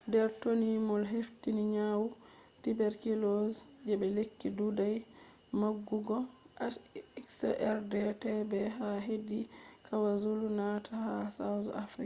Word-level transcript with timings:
dr. 0.09 0.29
tony 0.41 0.71
moll 0.87 1.05
hefti 1.15 1.49
nyawu 1.73 2.07
tuberculosis 2.63 3.65
je 3.85 3.93
lekki 4.17 4.47
ɗuɗai 4.57 4.95
magugo 5.59 6.17
xdr_tb 7.31 8.51
ha 8.77 8.89
hedi 9.07 9.39
kwazulu-natal 9.85 10.99
ha 11.05 11.15
south 11.37 11.69
africa 11.83 11.99